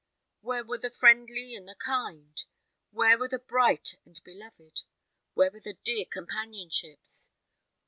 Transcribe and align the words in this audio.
Where 0.39 0.63
were 0.65 0.79
the 0.79 0.89
friendly 0.89 1.53
and 1.53 1.67
the 1.67 1.75
kind? 1.75 2.35
Where 2.89 3.19
were 3.19 3.27
the 3.27 3.37
bright 3.37 3.99
and 4.03 4.19
beloved? 4.23 4.81
Where 5.35 5.51
were 5.51 5.59
the 5.61 5.75
dear 5.83 6.05
companionships? 6.05 7.29